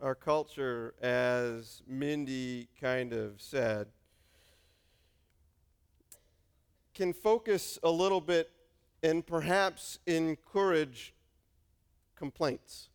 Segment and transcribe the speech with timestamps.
[0.00, 3.88] our culture, as Mindy kind of said,
[6.94, 8.50] can focus a little bit
[9.02, 11.14] and perhaps encourage
[12.16, 12.88] complaints.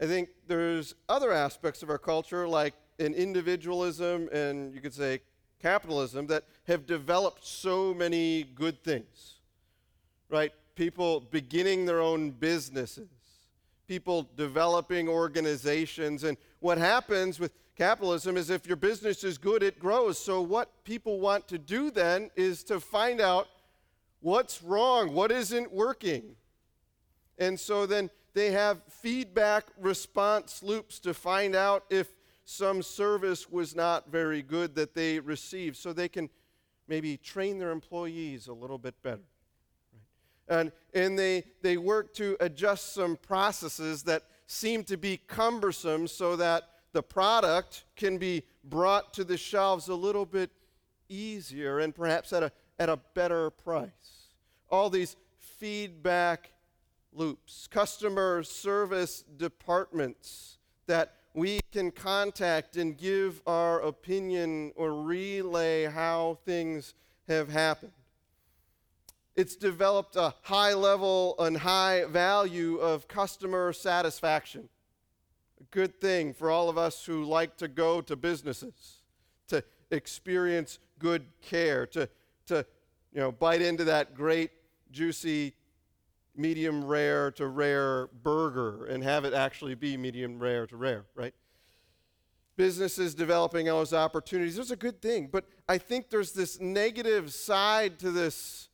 [0.00, 5.20] I think there's other aspects of our culture, like in individualism and you could say
[5.60, 9.40] capitalism, that have developed so many good things,
[10.28, 10.52] right?
[10.74, 13.08] People beginning their own businesses,
[13.86, 16.24] people developing organizations.
[16.24, 20.18] And what happens with capitalism is if your business is good, it grows.
[20.18, 23.48] So, what people want to do then is to find out
[24.20, 26.36] what's wrong, what isn't working.
[27.38, 32.08] And so then they have feedback response loops to find out if
[32.44, 36.30] some service was not very good that they received so they can
[36.88, 39.24] maybe train their employees a little bit better.
[40.48, 46.36] And, and they, they work to adjust some processes that seem to be cumbersome so
[46.36, 50.50] that the product can be brought to the shelves a little bit
[51.08, 53.90] easier and perhaps at a, at a better price.
[54.70, 56.52] All these feedback
[57.12, 66.38] loops, customer service departments that we can contact and give our opinion or relay how
[66.44, 66.94] things
[67.28, 67.92] have happened.
[69.36, 74.68] It's developed a high level and high value of customer satisfaction.
[75.60, 79.02] A good thing for all of us who like to go to businesses,
[79.48, 82.08] to experience good care, to,
[82.46, 82.64] to
[83.12, 84.50] you know, bite into that great,
[84.90, 85.54] juicy,
[86.36, 91.34] medium rare to rare burger and have it actually be medium rare to rare, right?
[92.56, 95.28] Businesses developing those opportunities, there's a good thing.
[95.30, 98.68] But I think there's this negative side to this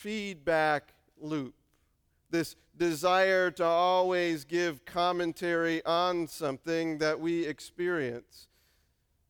[0.00, 1.54] feedback loop,
[2.30, 8.48] this desire to always give commentary on something that we experience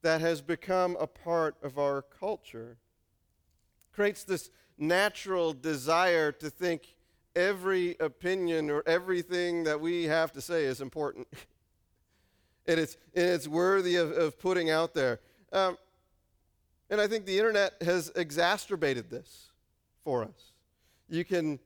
[0.02, 2.76] that has become a part of our culture.
[3.92, 6.94] Creates this natural desire to think
[7.34, 11.26] every opinion or everything that we have to say is important.
[12.66, 15.19] and, it's, and it's worthy of, of putting out there.
[15.52, 15.76] Um,
[16.88, 19.50] and I think the internet has exacerbated this
[20.04, 20.50] for us
[21.10, 21.59] you can,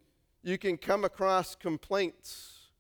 [0.43, 2.71] you can come across complaints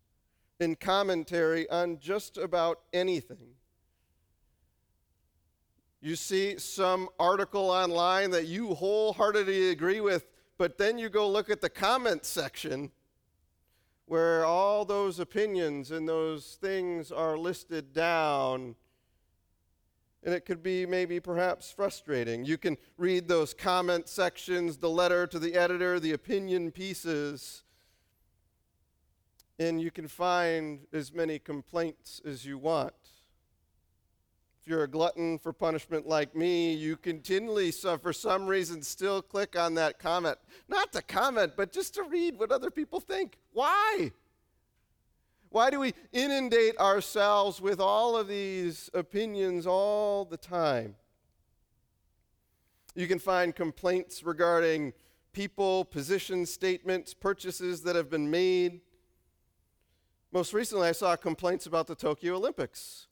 [0.58, 3.54] in commentary on just about anything.
[6.00, 10.26] You see some article online that you wholeheartedly agree with,
[10.58, 12.90] but then you go look at the comment section
[14.06, 18.74] where all those opinions and those things are listed down
[20.24, 22.44] and it could be maybe perhaps frustrating.
[22.44, 27.62] You can read those comment sections, the letter to the editor, the opinion pieces,
[29.58, 32.94] and you can find as many complaints as you want.
[34.62, 39.20] If you're a glutton for punishment like me, you continually, so for some reason, still
[39.20, 40.38] click on that comment.
[40.68, 43.36] Not to comment, but just to read what other people think.
[43.52, 44.10] Why?
[45.54, 50.96] Why do we inundate ourselves with all of these opinions all the time?
[52.96, 54.94] You can find complaints regarding
[55.32, 58.80] people, position statements, purchases that have been made.
[60.32, 63.06] Most recently, I saw complaints about the Tokyo Olympics.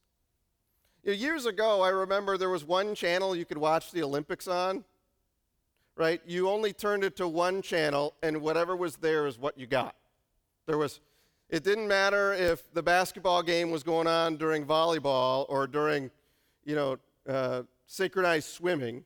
[1.04, 4.48] You know, years ago, I remember there was one channel you could watch the Olympics
[4.48, 4.82] on,
[5.94, 6.20] right?
[6.26, 9.94] You only turned it to one channel, and whatever was there is what you got.
[10.66, 10.98] There was
[11.52, 16.10] it didn't matter if the basketball game was going on during volleyball or during,
[16.64, 16.96] you know,
[17.28, 19.04] uh, synchronized swimming.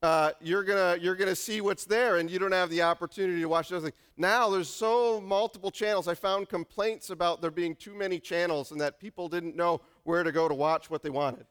[0.00, 3.48] Uh, you're gonna you're gonna see what's there, and you don't have the opportunity to
[3.48, 3.94] watch those things.
[4.16, 6.06] Now there's so multiple channels.
[6.06, 10.22] I found complaints about there being too many channels and that people didn't know where
[10.22, 11.44] to go to watch what they wanted.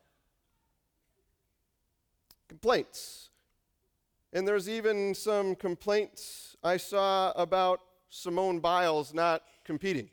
[2.47, 3.29] Complaints,
[4.31, 10.09] and there's even some complaints I saw about Simone Biles not competing.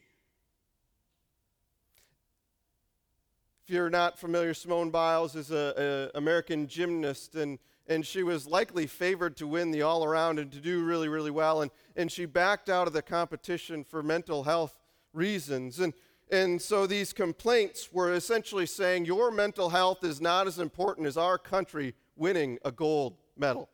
[3.66, 7.58] If you're not familiar, Simone Biles is an American gymnast, and,
[7.88, 11.32] and she was likely favored to win the all around and to do really, really
[11.32, 11.62] well.
[11.62, 14.78] And, and she backed out of the competition for mental health
[15.12, 15.80] reasons.
[15.80, 15.94] And,
[16.30, 21.16] and so these complaints were essentially saying your mental health is not as important as
[21.16, 23.68] our country winning a gold medal.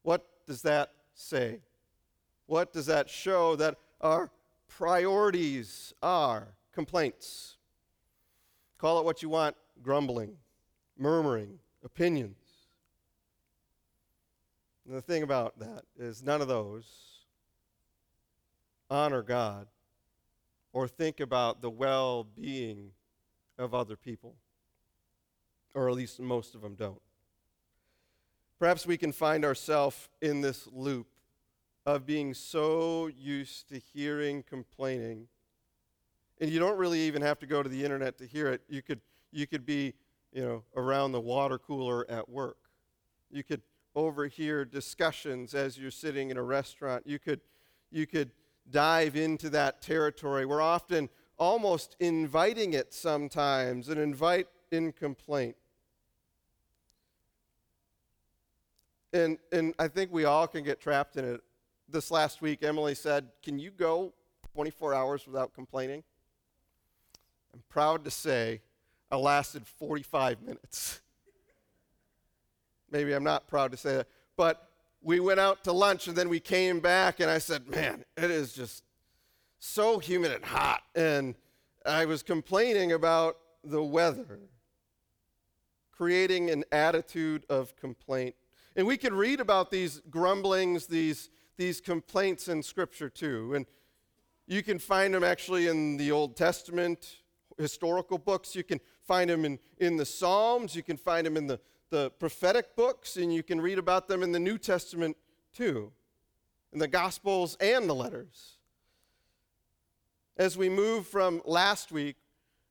[0.00, 1.60] What does that say?
[2.46, 4.30] What does that show that our
[4.66, 6.54] priorities are?
[6.72, 7.58] Complaints.
[8.80, 10.38] Call it what you want grumbling,
[10.96, 12.36] murmuring, opinions.
[14.86, 16.86] And the thing about that is none of those
[18.88, 19.66] honor God
[20.72, 22.92] or think about the well being
[23.58, 24.36] of other people.
[25.74, 27.02] Or at least most of them don't.
[28.58, 31.06] Perhaps we can find ourselves in this loop
[31.84, 35.28] of being so used to hearing complaining.
[36.40, 38.62] And you don't really even have to go to the internet to hear it.
[38.68, 39.00] You could,
[39.30, 39.94] you could be,
[40.32, 42.56] you know, around the water cooler at work.
[43.30, 43.60] You could
[43.94, 47.06] overhear discussions as you're sitting in a restaurant.
[47.06, 47.40] You could,
[47.90, 48.30] you could
[48.70, 50.46] dive into that territory.
[50.46, 55.56] We're often almost inviting it sometimes, an invite in complaint.
[59.12, 61.40] And, and I think we all can get trapped in it.
[61.88, 64.12] This last week, Emily said, Can you go
[64.54, 66.04] 24 hours without complaining?
[67.54, 68.60] I'm proud to say
[69.10, 71.00] I lasted 45 minutes.
[72.90, 74.08] Maybe I'm not proud to say that.
[74.36, 74.68] But
[75.02, 78.30] we went out to lunch and then we came back, and I said, Man, it
[78.30, 78.84] is just
[79.58, 80.82] so humid and hot.
[80.94, 81.34] And
[81.86, 84.40] I was complaining about the weather,
[85.92, 88.34] creating an attitude of complaint.
[88.76, 93.54] And we can read about these grumblings, these, these complaints in Scripture too.
[93.54, 93.66] And
[94.46, 97.16] you can find them actually in the Old Testament,
[97.60, 98.54] historical books.
[98.54, 100.74] You can find them in, in the Psalms.
[100.74, 101.60] You can find them in the,
[101.90, 103.16] the prophetic books.
[103.16, 105.16] And you can read about them in the New Testament
[105.52, 105.92] too,
[106.72, 108.56] in the Gospels and the letters.
[110.36, 112.16] As we move from last week,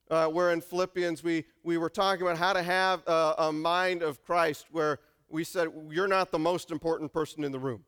[0.10, 4.02] uh, where in Philippians we, we were talking about how to have a, a mind
[4.02, 5.00] of Christ, where
[5.30, 7.84] we said, You're not the most important person in the room,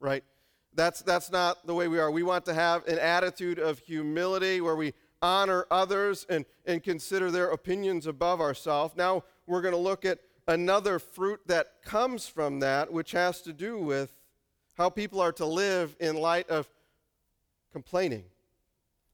[0.00, 0.22] right?
[0.74, 2.10] That's, that's not the way we are.
[2.10, 7.30] We want to have an attitude of humility where we honor others and, and consider
[7.30, 8.94] their opinions above ourselves.
[8.96, 13.52] Now we're going to look at another fruit that comes from that, which has to
[13.52, 14.12] do with
[14.74, 16.68] how people are to live in light of
[17.72, 18.24] complaining.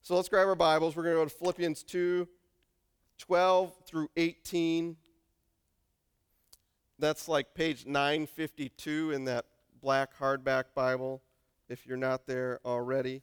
[0.02, 0.96] So let's grab our Bibles.
[0.96, 2.26] We're going to go to Philippians 2
[3.19, 4.96] 12 through 18.
[7.00, 9.44] That's like page 952 in that
[9.81, 11.22] black hardback Bible,
[11.69, 13.22] if you're not there already.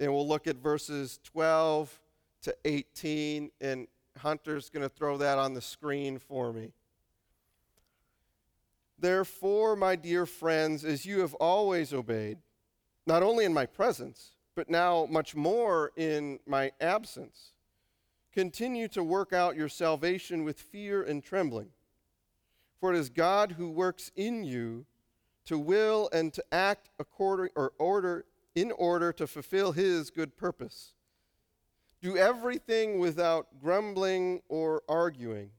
[0.00, 2.00] And we'll look at verses 12
[2.42, 3.86] to 18, and
[4.18, 6.72] Hunter's going to throw that on the screen for me.
[8.98, 12.38] Therefore, my dear friends, as you have always obeyed,
[13.06, 17.52] not only in my presence, but now much more in my absence,
[18.32, 21.68] continue to work out your salvation with fear and trembling.
[22.80, 24.84] For it is God who works in you
[25.46, 28.24] to will and to act according or order
[28.54, 30.94] in order to fulfill his good purpose.
[32.00, 35.50] Do everything without grumbling or arguing,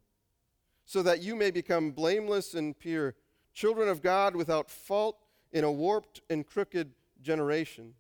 [0.86, 3.16] so that you may become blameless and pure,
[3.54, 5.18] children of God without fault
[5.52, 6.92] in a warped and crooked
[7.22, 7.94] generation.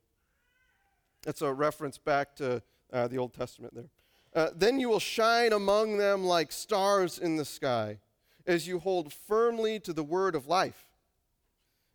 [1.23, 2.61] That's a reference back to
[2.93, 3.89] uh, the Old Testament there.
[4.33, 7.99] Uh, then you will shine among them like stars in the sky
[8.45, 10.88] as you hold firmly to the word of life.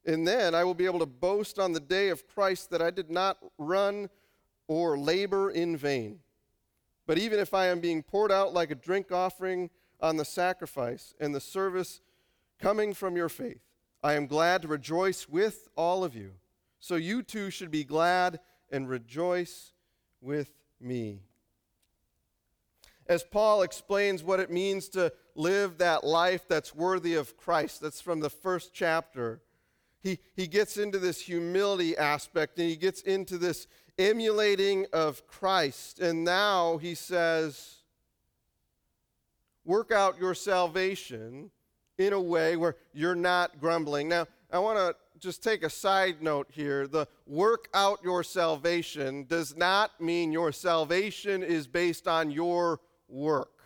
[0.07, 2.91] And then I will be able to boast on the day of Christ that I
[2.91, 4.11] did not run
[4.69, 6.21] or labor in vain.
[7.07, 9.71] But even if I am being poured out like a drink offering
[10.01, 12.01] on the sacrifice and the service
[12.59, 13.63] coming from your faith,
[14.03, 16.33] I am glad to rejoice with all of you.
[16.79, 18.41] So you too should be glad
[18.71, 19.73] and rejoice
[20.21, 21.23] with me
[23.07, 27.81] as Paul explains what it means to live that life that's worthy of Christ.
[27.81, 29.41] That's from the first chapter.
[30.05, 33.67] He, he gets into this humility aspect and he gets into this
[33.99, 35.99] emulating of Christ.
[35.99, 37.77] And now he says,
[39.65, 41.51] work out your salvation
[41.97, 44.11] in a way where you're not grumbling.
[44.11, 46.87] Now, I want to just take a side note here.
[46.87, 53.63] The work out your salvation does not mean your salvation is based on your work,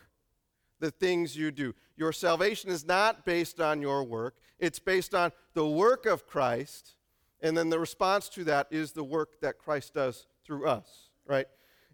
[0.79, 1.75] the things you do.
[1.97, 6.95] Your salvation is not based on your work, it's based on the work of Christ,
[7.41, 11.47] and then the response to that is the work that Christ does through us, right?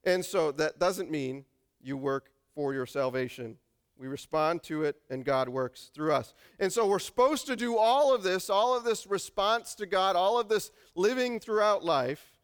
[0.03, 1.45] And so that doesn't mean
[1.81, 3.57] you work for your salvation.
[3.97, 6.35] We respond to it, and God works through us.
[6.59, 10.15] And so we're supposed to do all of this, all of this response to God,
[10.15, 12.37] all of this living throughout life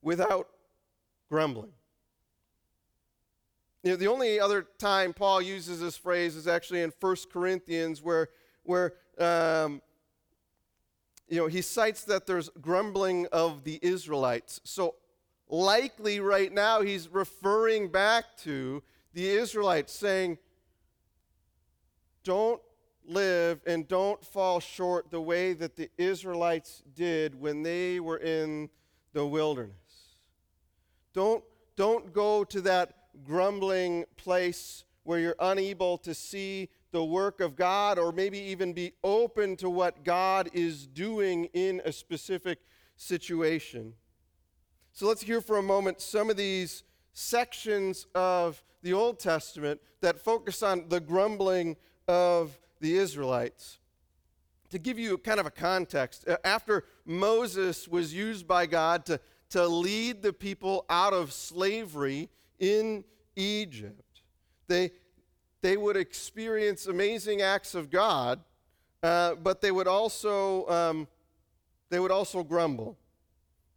[0.00, 0.48] without
[1.28, 1.72] grumbling.
[3.82, 8.00] You know, the only other time Paul uses this phrase is actually in 1 Corinthians,
[8.00, 8.30] where,
[8.62, 9.82] where um,
[11.28, 14.60] you know, he cites that there's grumbling of the Israelites.
[14.64, 14.96] So,
[15.48, 18.82] likely right now, he's referring back to
[19.14, 20.38] the Israelites, saying,
[22.24, 22.60] Don't
[23.04, 28.70] live and don't fall short the way that the Israelites did when they were in
[29.12, 29.76] the wilderness.
[31.12, 31.44] Don't,
[31.76, 37.98] don't go to that grumbling place where you're unable to see the work of God
[37.98, 42.58] or maybe even be open to what God is doing in a specific
[42.96, 43.94] situation.
[44.92, 46.84] So let's hear for a moment some of these
[47.14, 53.78] sections of the Old Testament that focus on the grumbling of the Israelites.
[54.70, 59.20] To give you kind of a context, after Moses was used by God to,
[59.50, 63.04] to lead the people out of slavery in
[63.36, 64.22] Egypt,
[64.66, 64.90] they,
[65.62, 68.40] they would experience amazing acts of God,
[69.02, 71.08] uh, but they would also um,
[71.92, 72.96] they would also grumble.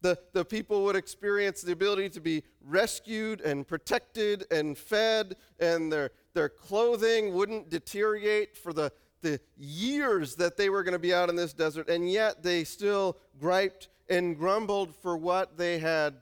[0.02, 5.92] The, the people would experience the ability to be rescued and protected and fed, and
[5.92, 11.14] their, their clothing wouldn't deteriorate for the, the years that they were going to be
[11.14, 16.14] out in this desert, and yet they still griped and grumbled for what they had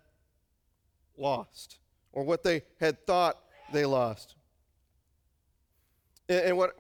[1.16, 1.78] lost
[2.12, 3.38] or what they had thought
[3.72, 4.36] they lost.
[6.30, 6.76] And, what,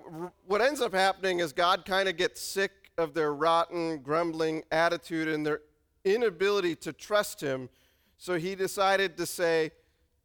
[0.45, 5.27] what ends up happening is God kind of gets sick of their rotten, grumbling attitude
[5.27, 5.61] and their
[6.05, 7.69] inability to trust Him.
[8.17, 9.71] So he decided to say,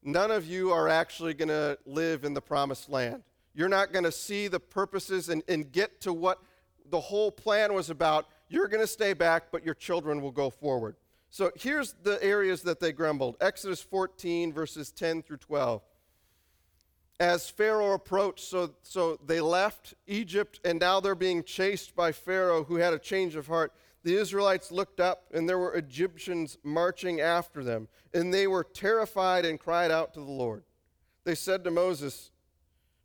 [0.02, 3.22] None of you are actually going to live in the promised land.
[3.54, 6.38] You're not going to see the purposes and, and get to what
[6.88, 8.26] the whole plan was about.
[8.48, 10.96] You're going to stay back, but your children will go forward.
[11.30, 15.82] So here's the areas that they grumbled Exodus 14, verses 10 through 12.
[17.20, 22.62] As Pharaoh approached, so, so they left Egypt, and now they're being chased by Pharaoh,
[22.62, 23.72] who had a change of heart.
[24.04, 29.44] The Israelites looked up, and there were Egyptians marching after them, and they were terrified
[29.44, 30.62] and cried out to the Lord.
[31.24, 32.30] They said to Moses,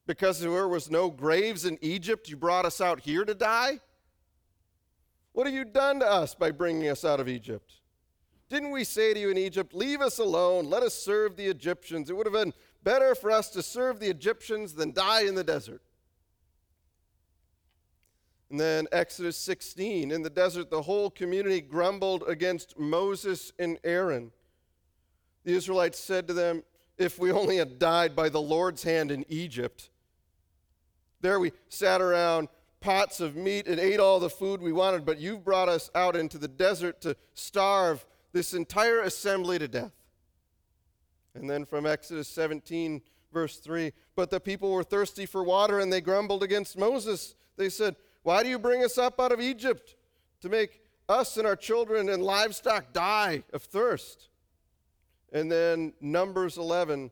[0.05, 3.79] Because there was no graves in Egypt, you brought us out here to die?
[5.31, 7.73] What have you done to us by bringing us out of Egypt?
[8.49, 12.11] Didn't we say to you in Egypt, Leave us alone, let us serve the Egyptians?
[12.11, 12.53] It would have been
[12.83, 15.81] better for us to serve the Egyptians than die in the desert.
[18.49, 24.31] And then Exodus 16, in the desert, the whole community grumbled against Moses and Aaron.
[25.43, 26.63] The Israelites said to them,
[26.97, 29.89] If we only had died by the Lord's hand in Egypt.
[31.21, 32.49] There we sat around
[32.79, 36.15] pots of meat and ate all the food we wanted, but you've brought us out
[36.15, 39.93] into the desert to starve this entire assembly to death.
[41.35, 45.91] And then from Exodus 17, verse 3 But the people were thirsty for water, and
[45.91, 47.35] they grumbled against Moses.
[47.57, 49.95] They said, Why do you bring us up out of Egypt
[50.41, 54.29] to make us and our children and livestock die of thirst?
[55.31, 57.09] And then Numbers 11.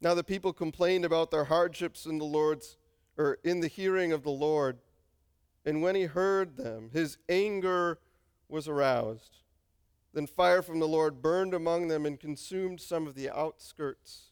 [0.00, 2.76] Now the people complained about their hardships in the Lord's
[3.16, 4.78] or in the hearing of the Lord.
[5.64, 7.98] And when he heard them, his anger
[8.48, 9.38] was aroused.
[10.12, 14.30] Then fire from the Lord burned among them and consumed some of the outskirts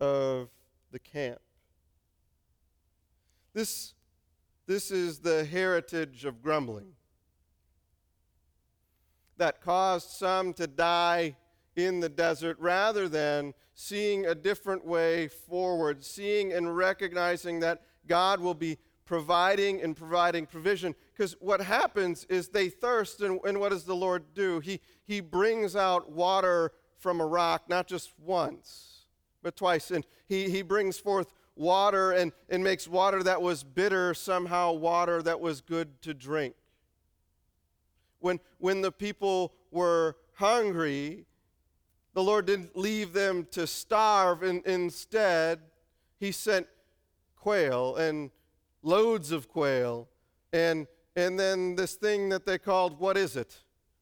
[0.00, 0.48] of
[0.92, 1.40] the camp.
[3.52, 3.94] This,
[4.66, 6.92] this is the heritage of grumbling
[9.36, 11.36] that caused some to die
[11.74, 18.40] in the desert rather than seeing a different way forward, seeing and recognizing that God
[18.40, 18.78] will be
[19.12, 20.94] providing and providing provision.
[21.12, 24.58] Because what happens is they thirst, and, and what does the Lord do?
[24.60, 29.04] He, he brings out water from a rock, not just once,
[29.42, 29.90] but twice.
[29.90, 35.20] And he, he brings forth water and, and makes water that was bitter somehow water
[35.20, 36.54] that was good to drink.
[38.20, 41.26] When, when the people were hungry,
[42.14, 44.42] the Lord didn't leave them to starve.
[44.42, 45.60] And instead,
[46.18, 46.66] He sent
[47.36, 48.30] quail and
[48.82, 50.08] loads of quail
[50.52, 53.56] and and then this thing that they called what is it?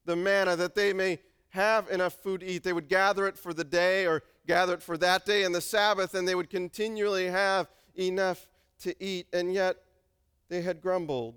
[0.05, 1.19] The manna that they may
[1.51, 2.63] have enough food to eat.
[2.63, 5.61] They would gather it for the day or gather it for that day and the
[5.61, 8.47] sabbath and they would continually have enough
[8.81, 9.27] to eat.
[9.33, 9.77] And yet
[10.49, 11.35] they had grumbled.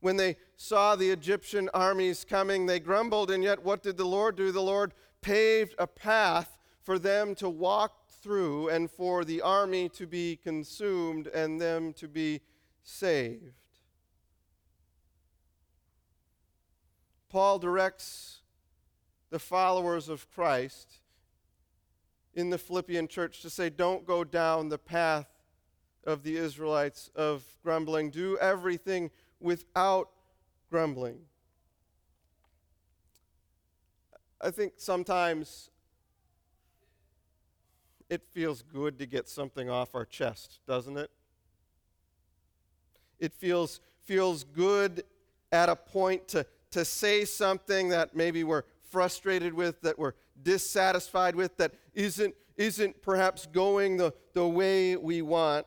[0.00, 4.36] When they saw the egyptian armies coming they grumbled and yet what did the lord
[4.36, 4.52] do?
[4.52, 10.06] The lord paved a path for them to walk through and for the army to
[10.06, 12.40] be consumed and them to be
[12.82, 13.52] saved.
[17.28, 18.40] Paul directs
[19.30, 21.00] the followers of Christ
[22.34, 25.28] in the Philippian church to say, don't go down the path
[26.04, 28.10] of the Israelites of grumbling.
[28.10, 29.10] Do everything
[29.40, 30.10] without
[30.70, 31.20] grumbling.
[34.40, 35.70] I think sometimes
[38.12, 41.10] it feels good to get something off our chest, doesn't it?
[43.18, 45.04] It feels, feels good
[45.50, 51.34] at a point to, to say something that maybe we're frustrated with, that we're dissatisfied
[51.34, 55.64] with, that isn't, isn't perhaps going the, the way we want.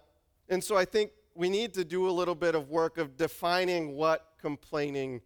[0.48, 3.96] And so I think we need to do a little bit of work of defining
[3.96, 5.22] what complaining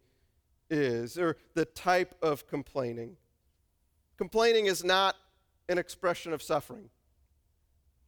[0.70, 3.18] is, or the type of complaining.
[4.16, 5.16] Complaining is not
[5.68, 6.88] an expression of suffering.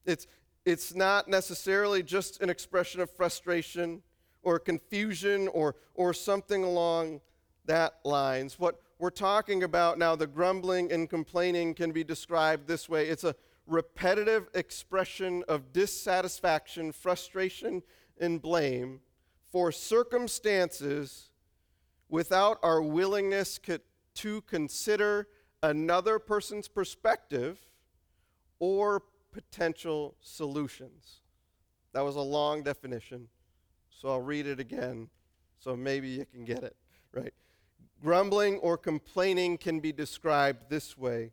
[0.04, 0.26] It's,
[0.64, 4.02] it's not necessarily just an expression of frustration
[4.42, 7.20] or confusion or, or something along
[7.66, 8.58] that lines.
[8.58, 13.24] What we're talking about now, the grumbling and complaining can be described this way it's
[13.24, 13.34] a
[13.66, 17.82] repetitive expression of dissatisfaction, frustration,
[18.20, 19.00] and blame
[19.50, 21.30] for circumstances
[22.08, 23.60] without our willingness
[24.14, 25.28] to consider
[25.62, 27.58] another person's perspective
[28.58, 31.20] or potential solutions.
[31.92, 33.28] That was a long definition,
[33.90, 35.08] so I'll read it again
[35.58, 36.76] so maybe you can get it,
[37.12, 37.32] right?
[38.02, 41.32] Grumbling or complaining can be described this way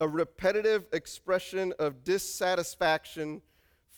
[0.00, 3.40] a repetitive expression of dissatisfaction,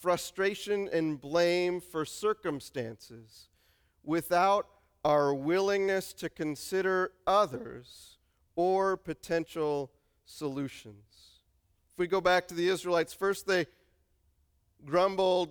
[0.01, 3.49] frustration, and blame for circumstances
[4.03, 4.69] without
[5.03, 8.19] our willingness to consider others
[8.55, 9.91] or potential
[10.27, 11.34] solutions.
[11.95, 13.67] If we go back to the Israelites, first they
[14.85, 15.51] grumbled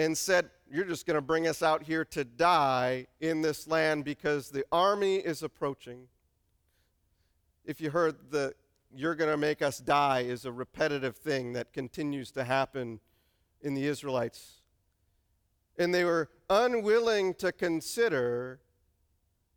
[0.00, 4.04] and said, You're just going to bring us out here to die in this land
[4.04, 6.08] because the army is approaching.
[7.64, 8.54] If you heard the
[8.92, 12.98] you're going to make us die is a repetitive thing that continues to happen
[13.60, 14.62] in the Israelites.
[15.78, 18.58] And they were unwilling to consider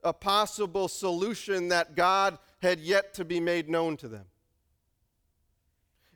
[0.03, 4.25] a possible solution that God had yet to be made known to them.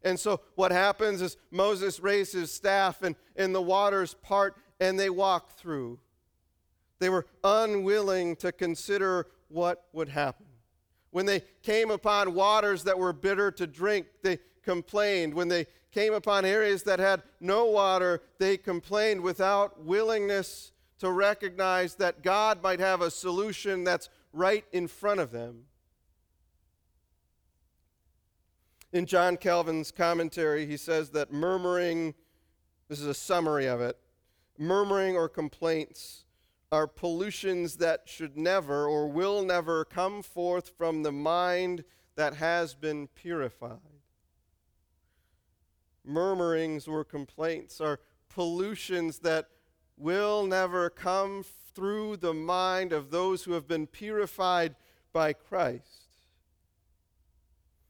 [0.03, 4.99] And so what happens is Moses raises his staff and, and the waters part and
[4.99, 5.99] they walk through.
[6.99, 10.45] They were unwilling to consider what would happen.
[11.11, 15.33] When they came upon waters that were bitter to drink, they complained.
[15.33, 21.95] When they came upon areas that had no water, they complained without willingness to recognize
[21.95, 25.65] that God might have a solution that's right in front of them.
[28.93, 32.13] In John Calvin's commentary, he says that murmuring,
[32.87, 33.97] this is a summary of it,
[34.55, 36.25] murmuring or complaints
[36.71, 41.83] are pollutions that should never or will never come forth from the mind
[42.15, 43.79] that has been purified.
[46.05, 49.47] Murmurings or complaints are pollutions that
[49.97, 54.75] will never come through the mind of those who have been purified
[55.11, 56.09] by Christ.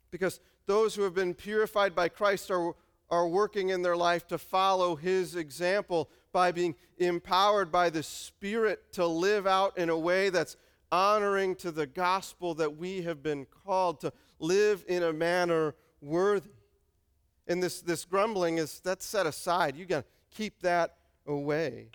[0.10, 2.76] Because those who have been purified by Christ are,
[3.10, 8.92] are working in their life to follow his example by being empowered by the Spirit
[8.94, 10.58] to live out in a way that's
[10.92, 16.50] honoring to the gospel that we have been called to live in a manner worthy.
[17.48, 19.76] And this, this grumbling is that's set aside.
[19.76, 20.96] You got to keep that
[21.26, 21.90] away.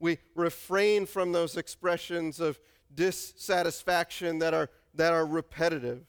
[0.00, 2.58] We refrain from those expressions of
[2.94, 6.04] dissatisfaction that are, that are repetitive.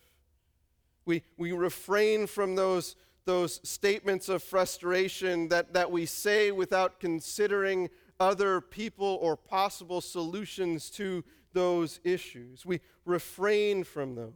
[1.05, 7.89] We, we refrain from those, those statements of frustration that, that we say without considering
[8.19, 12.65] other people or possible solutions to those issues.
[12.65, 14.33] We refrain from those.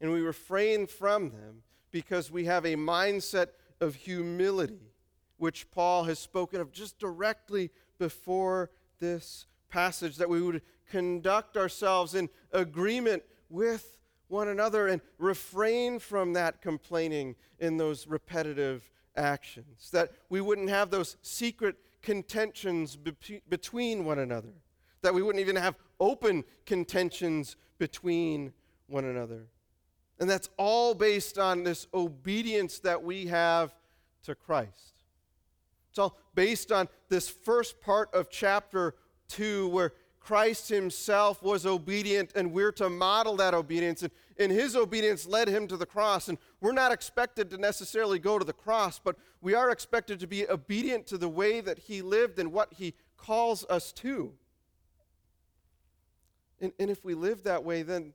[0.00, 3.48] And we refrain from them because we have a mindset
[3.80, 4.92] of humility,
[5.38, 12.14] which Paul has spoken of just directly before this passage, that we would conduct ourselves
[12.14, 13.97] in agreement with
[14.28, 19.90] one another and refrain from that complaining in those repetitive actions.
[19.92, 24.52] That we wouldn't have those secret contentions be- between one another.
[25.02, 28.52] That we wouldn't even have open contentions between
[28.86, 29.46] one another.
[30.20, 33.74] And that's all based on this obedience that we have
[34.24, 34.94] to Christ.
[35.90, 38.94] It's all based on this first part of chapter
[39.28, 44.02] 2 where Christ himself was obedient, and we're to model that obedience.
[44.02, 46.28] And, and his obedience led him to the cross.
[46.28, 50.26] And we're not expected to necessarily go to the cross, but we are expected to
[50.26, 54.32] be obedient to the way that he lived and what he calls us to.
[56.60, 58.12] And, and if we live that way, then,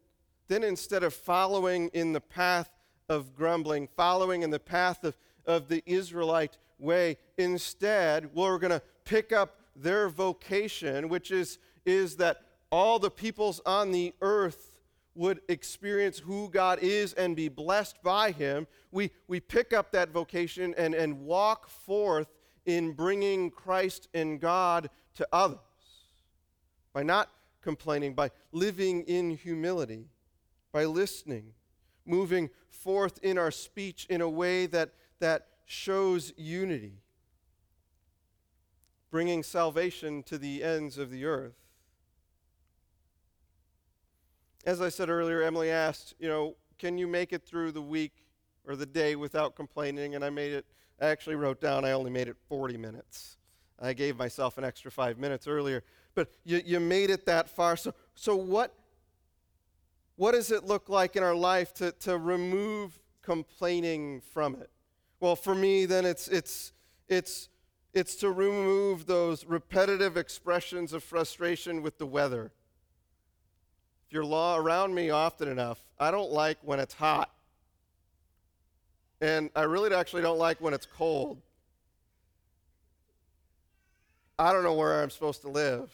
[0.48, 2.72] then instead of following in the path
[3.10, 8.82] of grumbling, following in the path of, of the Israelite way, instead, we're going to
[9.06, 12.41] pick up their vocation, which is is that
[12.72, 14.72] all the peoples on the earth
[15.15, 20.10] would experience who God is and be blessed by Him, we, we pick up that
[20.10, 22.28] vocation and, and walk forth
[22.65, 25.60] in bringing Christ and God to others.
[26.93, 27.30] By not
[27.62, 30.08] complaining, by living in humility,
[30.72, 31.54] by listening,
[32.06, 36.93] moving forth in our speech in a way that, that shows unity,
[39.10, 41.62] bringing salvation to the ends of the earth.
[44.65, 48.26] As I said earlier, Emily asked, you know, can you make it through the week
[48.65, 50.15] or the day without complaining?
[50.15, 50.65] And I made it,
[51.02, 53.38] I actually wrote down I only made it 40 minutes.
[53.80, 55.84] I gave myself an extra five minutes earlier.
[56.15, 57.76] But you, you made it that far.
[57.76, 58.73] So, so what,
[60.15, 64.69] what does it look like in our life to, to remove complaining from it?
[65.19, 66.71] Well, for me, then it's, it's,
[67.10, 67.49] it's,
[67.93, 72.52] it's to remove those repetitive expressions of frustration with the weather.
[74.13, 77.32] If you're law around me often enough, I don't like when it's hot.
[79.19, 81.41] And I really actually don't like when it's cold.
[84.38, 85.89] I don't know where I'm supposed to live.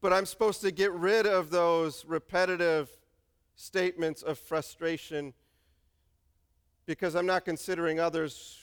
[0.00, 2.88] But I'm supposed to get rid of those repetitive
[3.54, 5.34] statements of frustration
[6.86, 8.60] because I'm not considering others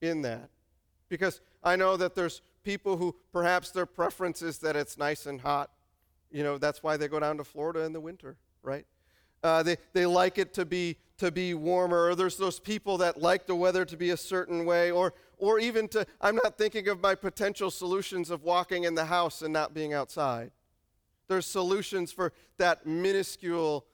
[0.00, 0.48] in that.
[1.08, 5.40] Because I know that there's people who perhaps their preference is that it's nice and
[5.40, 5.72] hot.
[6.30, 8.86] You know, that's why they go down to Florida in the winter, right?
[9.42, 12.06] Uh, they, they like it to be, to be warmer.
[12.06, 14.90] Or there's those people that like the weather to be a certain way.
[14.90, 19.06] Or, or even to, I'm not thinking of my potential solutions of walking in the
[19.06, 20.52] house and not being outside.
[21.26, 23.86] There's solutions for that minuscule,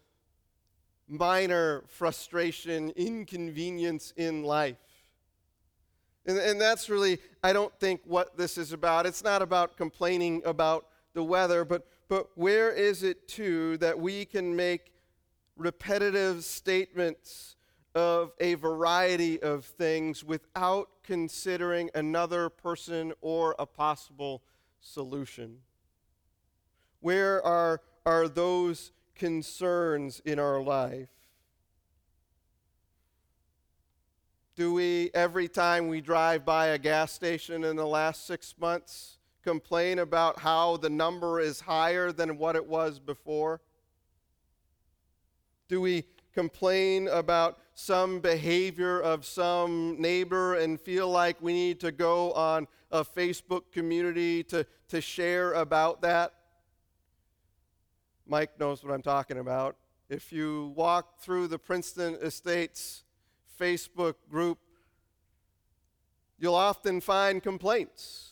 [1.08, 4.76] minor frustration, inconvenience in life.
[6.26, 9.06] And, and that's really, I don't think, what this is about.
[9.06, 14.24] It's not about complaining about the weather, but, but where is it too that we
[14.24, 14.92] can make
[15.56, 17.56] repetitive statements
[17.94, 24.42] of a variety of things without considering another person or a possible
[24.80, 25.58] solution?
[27.00, 31.08] Where are, are those concerns in our life?
[34.54, 39.18] Do we, every time we drive by a gas station in the last six months,
[39.46, 43.60] complain about how the number is higher than what it was before?
[45.68, 46.04] Do we
[46.34, 52.66] complain about some behavior of some neighbor and feel like we need to go on
[52.90, 56.32] a Facebook community to, to share about that.
[58.26, 59.76] Mike knows what I'm talking about.
[60.08, 63.04] If you walk through the Princeton Estates
[63.60, 64.58] Facebook group,
[66.38, 68.25] you'll often find complaints,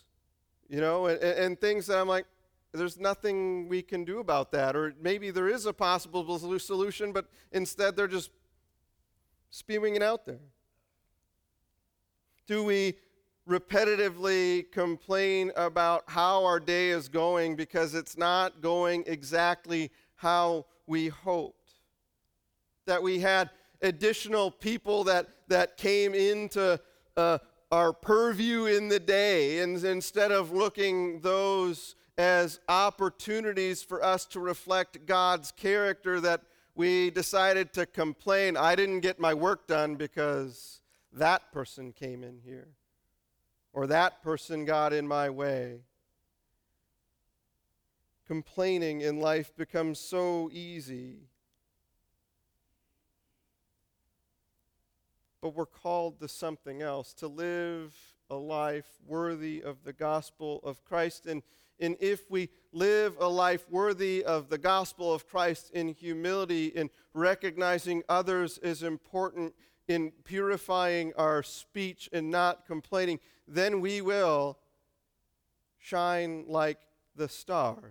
[0.68, 2.27] you know, and, and things that I'm like,
[2.72, 4.74] there's nothing we can do about that.
[4.74, 8.31] Or maybe there is a possible solution, but instead they're just
[9.50, 10.40] spewing it out there.
[12.46, 12.94] Do we
[13.48, 21.09] repetitively complain about how our day is going because it's not going exactly how we
[21.09, 21.74] hoped?
[22.87, 23.50] That we had
[23.83, 26.81] additional people that, that came into
[27.16, 27.38] uh,
[27.75, 34.39] our purview in the day, and instead of looking those as opportunities for us to
[34.39, 36.43] reflect God's character that
[36.77, 38.57] we decided to complain.
[38.57, 40.83] I didn't get my work done because
[41.13, 42.69] that person came in here,
[43.73, 45.81] or that person got in my way.
[48.25, 51.23] Complaining in life becomes so easy.
[55.44, 57.94] But we're called to something else, to live
[58.30, 61.26] a life worthy of the gospel of Christ.
[61.26, 61.42] And
[61.78, 66.88] and if we live a life worthy of the gospel of Christ in humility, in
[67.12, 69.54] recognizing others as important,
[69.87, 74.57] in purifying our speech and not complaining, then we will
[75.78, 76.78] shine like
[77.16, 77.83] the stars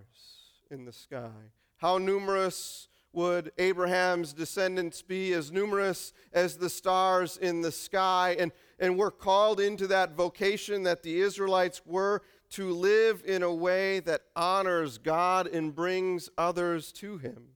[0.72, 1.52] in the sky.
[1.76, 8.36] How numerous would Abraham's descendants be, as numerous as the stars in the sky?
[8.38, 13.52] And, and we're called into that vocation that the Israelites were to live in a
[13.52, 17.48] way that honors God and brings others to Him.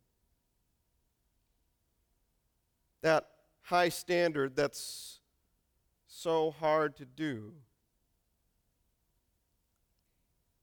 [3.03, 3.29] That
[3.63, 5.21] high standard that's
[6.07, 7.53] so hard to do.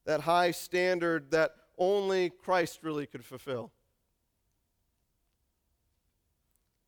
[0.06, 3.72] That high standard that only Christ really could fulfill.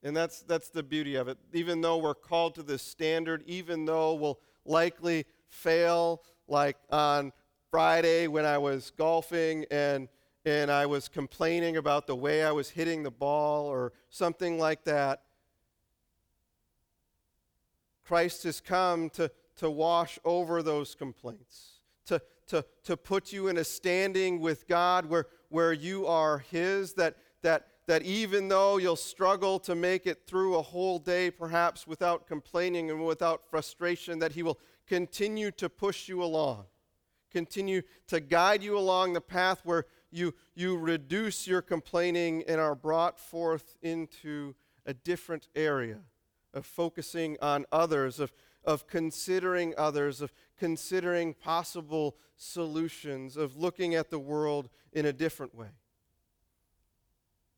[0.03, 1.37] And that's, that's the beauty of it.
[1.53, 7.31] Even though we're called to this standard, even though we'll likely fail, like on
[7.71, 10.07] Friday when I was golfing and
[10.47, 14.85] and I was complaining about the way I was hitting the ball or something like
[14.85, 15.23] that.
[18.05, 23.57] Christ has come to, to wash over those complaints, to, to, to put you in
[23.57, 28.97] a standing with God where, where you are His, that, that, that even though you'll
[28.97, 34.33] struggle to make it through a whole day, perhaps without complaining and without frustration, that
[34.33, 36.65] He will continue to push you along,
[37.31, 42.75] continue to guide you along the path where you, you reduce your complaining and are
[42.75, 44.53] brought forth into
[44.85, 45.99] a different area
[46.53, 48.33] of focusing on others, of,
[48.65, 55.55] of considering others, of considering possible solutions, of looking at the world in a different
[55.55, 55.69] way.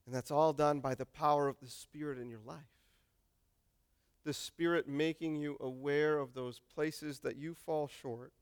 [0.10, 2.58] And that's all done by the power of the Spirit in your life.
[4.24, 8.34] The Spirit making you aware of those places that you fall short,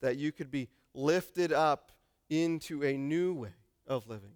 [0.00, 1.92] that you could be lifted up
[2.30, 3.52] into a new way
[3.86, 4.32] of living.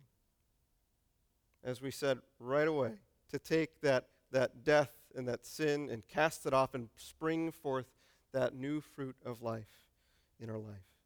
[1.65, 2.93] As we said right away,
[3.31, 7.87] to take that, that death and that sin and cast it off and spring forth
[8.35, 9.89] that new fruit of life
[10.39, 10.98] in our life.